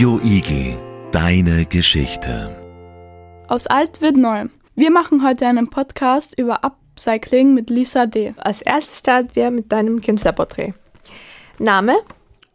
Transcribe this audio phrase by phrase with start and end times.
[0.00, 0.78] Radio Igel,
[1.12, 2.56] deine Geschichte.
[3.48, 4.46] Aus alt wird neu.
[4.74, 8.32] Wir machen heute einen Podcast über Upcycling mit Lisa D.
[8.38, 10.72] Als erstes starten wir mit deinem Künstlerporträt.
[11.58, 11.96] Name?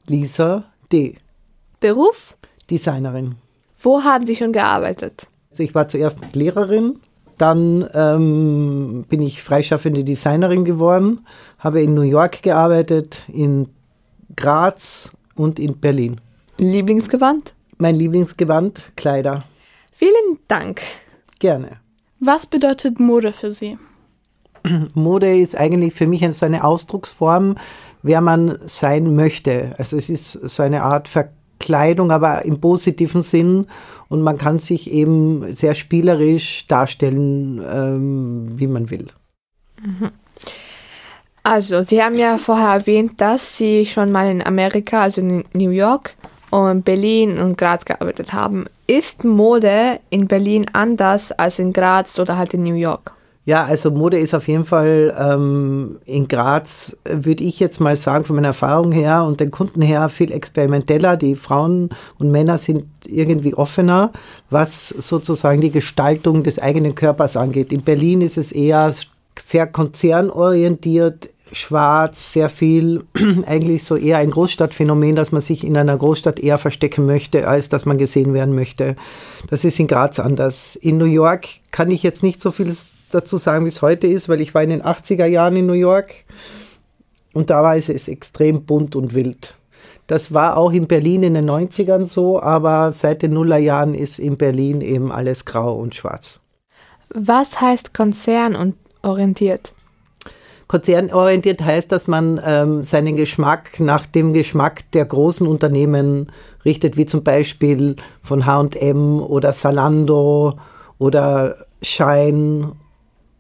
[0.08, 1.18] Lisa D.
[1.80, 2.36] Beruf?
[2.72, 3.36] Designerin.
[3.78, 5.28] Wo haben Sie schon gearbeitet?
[5.52, 6.98] Also ich war zuerst Lehrerin,
[7.38, 11.28] dann ähm, bin ich freischaffende Designerin geworden,
[11.60, 13.68] habe in New York gearbeitet, in
[14.36, 16.20] Graz und in Berlin.
[16.58, 17.54] Lieblingsgewand?
[17.78, 19.44] Mein Lieblingsgewand, Kleider.
[19.94, 20.82] Vielen Dank.
[21.40, 21.78] Gerne.
[22.20, 23.78] Was bedeutet Mode für Sie?
[24.94, 27.56] Mode ist eigentlich für mich so eine Ausdrucksform,
[28.04, 29.74] wer man sein möchte.
[29.78, 33.68] Also es ist so eine Art Verkleidung, aber im positiven Sinn.
[34.08, 39.08] Und man kann sich eben sehr spielerisch darstellen, ähm, wie man will.
[41.44, 45.70] Also, Sie haben ja vorher erwähnt, dass Sie schon mal in Amerika, also in New
[45.70, 46.16] York
[46.56, 48.66] und Berlin und Graz gearbeitet haben.
[48.88, 53.16] Ist Mode in Berlin anders als in Graz oder halt in New York?
[53.46, 58.24] Ja, also Mode ist auf jeden Fall ähm, in Graz, würde ich jetzt mal sagen,
[58.24, 61.16] von meiner Erfahrung her und den Kunden her viel experimenteller.
[61.16, 64.12] Die Frauen und Männer sind irgendwie offener,
[64.50, 67.72] was sozusagen die Gestaltung des eigenen Körpers angeht.
[67.72, 68.92] In Berlin ist es eher
[69.38, 73.06] sehr konzernorientiert, schwarz, sehr viel,
[73.46, 77.70] eigentlich so eher ein Großstadtphänomen, dass man sich in einer Großstadt eher verstecken möchte, als
[77.70, 78.96] dass man gesehen werden möchte.
[79.50, 80.76] Das ist in Graz anders.
[80.76, 82.76] In New York kann ich jetzt nicht so viel
[83.12, 85.74] dazu sagen, wie es heute ist, weil ich war in den 80er Jahren in New
[85.74, 86.14] York
[87.34, 89.56] und da war es extrem bunt und wild.
[90.08, 94.38] Das war auch in Berlin in den 90ern so, aber seit den Nullerjahren ist in
[94.38, 96.40] Berlin eben alles grau und schwarz.
[97.10, 99.75] Was heißt Konzern orientiert?
[100.68, 106.32] Konzernorientiert heißt, dass man ähm, seinen Geschmack nach dem Geschmack der großen Unternehmen
[106.64, 110.58] richtet, wie zum Beispiel von HM oder Salando
[110.98, 112.72] oder Shine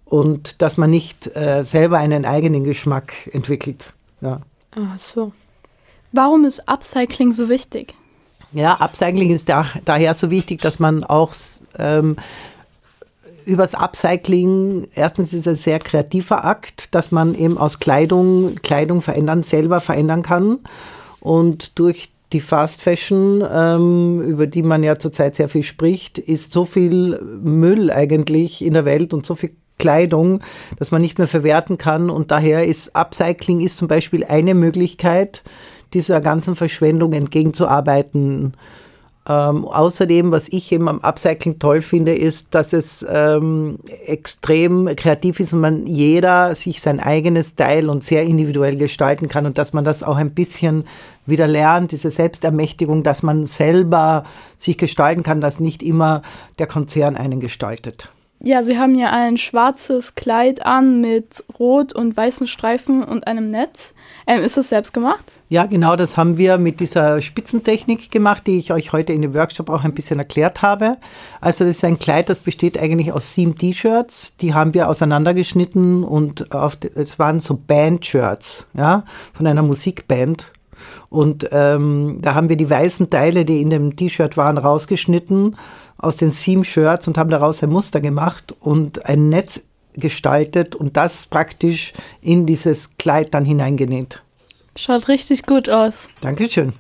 [0.06, 3.92] und dass man nicht äh, selber einen eigenen Geschmack entwickelt.
[4.22, 4.42] Ja.
[4.76, 5.32] Ach so.
[6.12, 7.96] Warum ist Upcycling so wichtig?
[8.52, 11.34] Ja, Upcycling ist da, daher so wichtig, dass man auch
[11.78, 12.16] ähm,
[13.46, 19.02] übers Upcycling, erstens ist es ein sehr kreativer Akt, dass man eben aus Kleidung, Kleidung
[19.02, 20.60] verändern, selber verändern kann.
[21.20, 26.52] Und durch die Fast Fashion, ähm, über die man ja zurzeit sehr viel spricht, ist
[26.52, 30.42] so viel Müll eigentlich in der Welt und so viel Kleidung,
[30.78, 32.10] dass man nicht mehr verwerten kann.
[32.10, 35.44] Und daher ist Upcycling ist zum Beispiel eine Möglichkeit,
[35.94, 38.54] dieser ganzen Verschwendung entgegenzuarbeiten.
[39.28, 45.40] Ähm, außerdem, was ich eben am Upcycling toll finde, ist, dass es ähm, extrem kreativ
[45.40, 49.74] ist und man jeder sich sein eigenes Style und sehr individuell gestalten kann und dass
[49.74, 50.86] man das auch ein bisschen
[51.26, 54.26] wieder lernt, diese Selbstermächtigung, dass man selber
[54.58, 56.22] sich gestalten kann, dass nicht immer
[56.60, 58.10] der Konzern einen gestaltet.
[58.48, 63.50] Ja, Sie haben ja ein schwarzes Kleid an mit rot und weißen Streifen und einem
[63.50, 63.96] Netz.
[64.28, 65.40] Ähm, ist das selbst gemacht?
[65.50, 69.34] Ja, genau, das haben wir mit dieser Spitzentechnik gemacht, die ich euch heute in dem
[69.34, 70.98] Workshop auch ein bisschen erklärt habe.
[71.42, 74.38] Also das ist ein Kleid, das besteht eigentlich aus sieben T-Shirts.
[74.38, 76.46] Die haben wir auseinandergeschnitten und
[76.94, 80.52] es waren so Band-Shirts, ja, von einer Musikband.
[81.10, 85.56] Und ähm, da haben wir die weißen Teile, die in dem T-Shirt waren, rausgeschnitten
[85.98, 89.62] aus den sieben Shirts und haben daraus ein Muster gemacht und ein Netz
[89.94, 94.22] gestaltet und das praktisch in dieses Kleid dann hineingenäht.
[94.76, 96.08] Schaut richtig gut aus.
[96.22, 96.74] Dankeschön.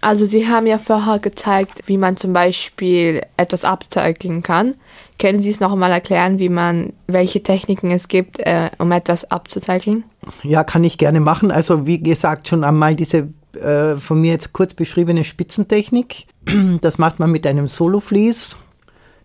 [0.00, 4.74] Also Sie haben ja vorher gezeigt, wie man zum Beispiel etwas upcyclen kann.
[5.18, 9.30] Können Sie es noch einmal erklären, wie man, welche Techniken es gibt, äh, um etwas
[9.30, 10.04] abzucyclen?
[10.42, 11.50] Ja, kann ich gerne machen.
[11.50, 13.28] Also wie gesagt, schon einmal diese
[13.60, 16.26] äh, von mir jetzt kurz beschriebene Spitzentechnik.
[16.80, 18.58] Das macht man mit einem Solo-Vlies.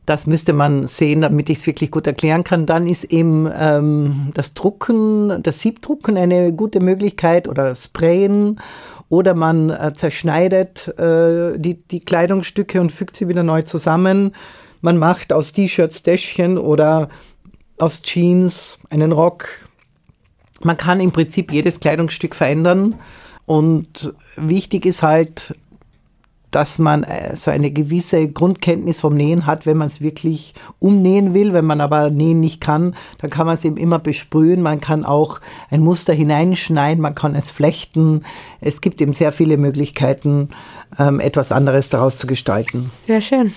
[0.06, 2.66] Das müsste man sehen, damit ich es wirklich gut erklären kann.
[2.66, 8.60] Dann ist eben ähm, das Drucken, das Siebdrucken eine gute Möglichkeit oder Sprayen
[9.10, 14.34] oder man äh, zerschneidet äh, die, die Kleidungsstücke und fügt sie wieder neu zusammen.
[14.82, 17.10] Man macht aus T-Shirts Täschchen oder
[17.78, 19.48] aus Jeans einen Rock.
[20.64, 22.96] Man kann im Prinzip jedes Kleidungsstück verändern.
[23.46, 25.56] Und wichtig ist halt,
[26.52, 31.34] dass man äh, so eine gewisse Grundkenntnis vom Nähen hat, wenn man es wirklich umnähen
[31.34, 31.54] will.
[31.54, 34.62] Wenn man aber nähen nicht kann, dann kann man es eben immer besprühen.
[34.62, 35.40] Man kann auch
[35.70, 38.24] ein Muster hineinschneiden, man kann es flechten.
[38.60, 40.50] Es gibt eben sehr viele Möglichkeiten,
[41.00, 42.92] ähm, etwas anderes daraus zu gestalten.
[43.00, 43.54] Sehr schön.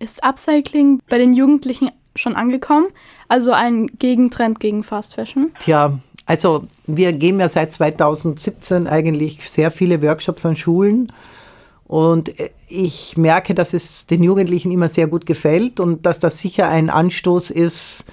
[0.00, 2.88] Ist Upcycling bei den Jugendlichen schon angekommen?
[3.28, 5.52] Also ein Gegentrend gegen Fast Fashion?
[5.60, 11.12] Tja, also wir geben ja seit 2017 eigentlich sehr viele Workshops an Schulen
[11.92, 16.38] Und äh, ich merke, dass es den Jugendlichen immer sehr gut gefällt und dass das
[16.38, 18.06] sicher ein Anstoß ist,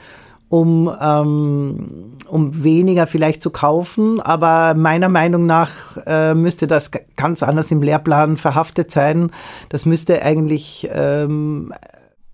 [0.50, 4.20] um, ähm, um weniger vielleicht zu kaufen.
[4.20, 5.70] Aber meiner Meinung nach
[6.06, 9.32] äh, müsste das ganz anders im Lehrplan verhaftet sein.
[9.70, 11.72] Das müsste eigentlich ähm,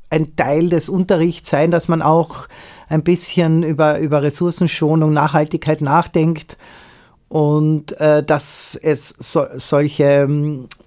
[0.09, 2.47] ein Teil des Unterrichts sein, dass man auch
[2.89, 6.57] ein bisschen über, über Ressourcenschonung, Nachhaltigkeit nachdenkt
[7.27, 10.27] und äh, dass es so, solche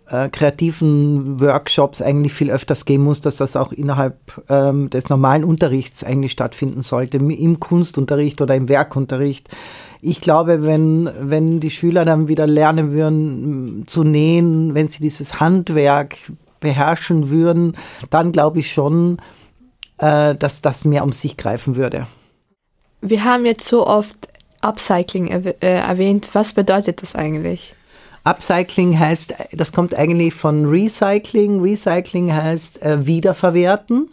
[0.09, 4.17] äh, kreativen Workshops eigentlich viel öfters geben muss, dass das auch innerhalb
[4.49, 9.49] ähm, des normalen Unterrichts eigentlich stattfinden sollte, im Kunstunterricht oder im Werkunterricht.
[10.00, 15.41] Ich glaube, wenn, wenn die Schüler dann wieder lernen würden zu nähen, wenn sie dieses
[15.41, 16.17] Handwerk
[16.60, 17.76] beherrschen würden,
[18.10, 19.19] dann glaube ich schon,
[19.99, 22.06] äh, dass das mehr um sich greifen würde.
[23.00, 24.28] Wir haben jetzt so oft
[24.60, 26.28] Upcycling erw äh, erwähnt.
[26.32, 27.75] Was bedeutet das eigentlich?
[28.25, 31.60] Upcycling heißt, das kommt eigentlich von Recycling.
[31.62, 34.11] Recycling heißt äh, wiederverwerten.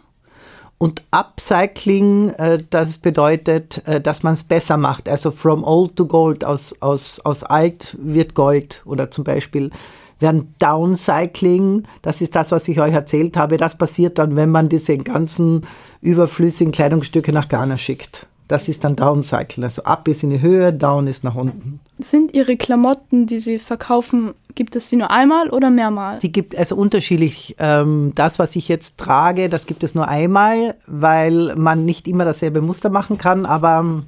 [0.78, 5.08] Und Upcycling, äh, das bedeutet, äh, dass man es besser macht.
[5.08, 8.82] Also from old to gold, aus, aus, aus alt wird Gold.
[8.84, 9.70] Oder zum Beispiel
[10.18, 14.68] werden Downcycling, das ist das, was ich euch erzählt habe, das passiert dann, wenn man
[14.68, 15.66] diese ganzen
[16.00, 18.26] überflüssigen Kleidungsstücke nach Ghana schickt.
[18.48, 19.64] Das ist dann Downcycling.
[19.64, 21.80] Also up ist in die Höhe, down ist nach unten.
[21.98, 26.20] Sind Ihre Klamotten, die Sie verkaufen, gibt es sie nur einmal oder mehrmals?
[26.20, 27.56] Die gibt also unterschiedlich.
[27.58, 32.24] Ähm, das, was ich jetzt trage, das gibt es nur einmal, weil man nicht immer
[32.24, 33.46] dasselbe Muster machen kann.
[33.46, 34.04] Aber ähm,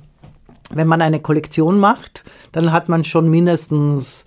[0.71, 4.25] wenn man eine Kollektion macht, dann hat man schon mindestens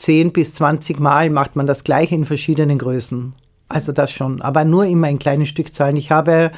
[0.00, 3.34] 10 bis 20 Mal macht man das gleiche in verschiedenen Größen.
[3.68, 5.96] Also das schon, aber nur immer in kleinen Stückzahlen.
[5.96, 6.50] Ich habe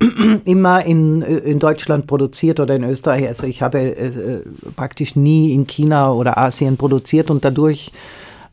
[0.44, 3.28] immer in, in Deutschland produziert oder in Österreich.
[3.28, 4.40] Also ich habe äh,
[4.74, 7.92] praktisch nie in China oder Asien produziert und dadurch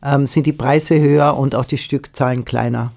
[0.04, 2.92] ähm, sind die Preise höher und auch die Stückzahlen kleiner.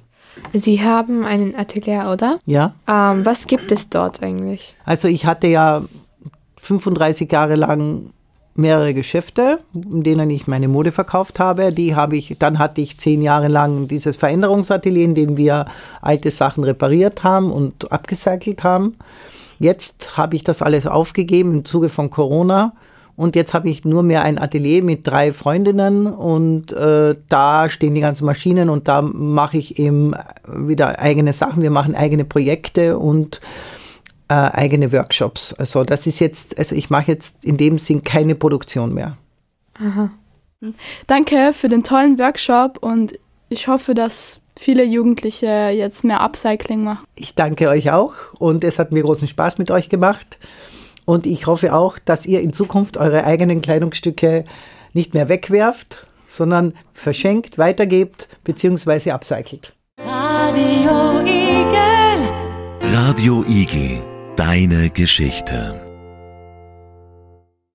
[0.53, 2.39] Sie haben einen Atelier, oder?
[2.45, 2.75] Ja.
[2.87, 4.75] Ähm, was gibt es dort eigentlich?
[4.85, 5.83] Also ich hatte ja
[6.57, 8.11] 35 Jahre lang
[8.55, 11.71] mehrere Geschäfte, in denen ich meine Mode verkauft habe.
[11.71, 15.65] Die habe ich, dann hatte ich zehn Jahre lang dieses Veränderungsatelier, in dem wir
[16.01, 18.97] alte Sachen repariert haben und abgecycelt haben.
[19.59, 22.73] Jetzt habe ich das alles aufgegeben im Zuge von Corona.
[23.19, 27.93] Und jetzt habe ich nur mehr ein Atelier mit drei Freundinnen und äh, da stehen
[27.93, 30.13] die ganzen Maschinen und da mache ich eben
[30.47, 31.61] wieder eigene Sachen.
[31.61, 33.41] Wir machen eigene Projekte und
[34.29, 35.53] äh, eigene Workshops.
[35.53, 39.17] Also das ist jetzt, also ich mache jetzt in dem Sinn keine Produktion mehr.
[39.79, 40.11] Aha.
[41.07, 43.17] Danke für den tollen Workshop und
[43.49, 47.05] ich hoffe, dass viele Jugendliche jetzt mehr Upcycling machen.
[47.15, 50.37] Ich danke euch auch und es hat mir großen Spaß mit euch gemacht.
[51.05, 54.45] Und ich hoffe auch, dass ihr in Zukunft eure eigenen Kleidungsstücke
[54.93, 59.11] nicht mehr wegwerft, sondern verschenkt, weitergebt bzw.
[59.11, 59.73] upcycelt.
[59.97, 62.93] Radio Igel.
[62.93, 64.18] Radio Igel.
[64.39, 65.88] Deine Geschichte.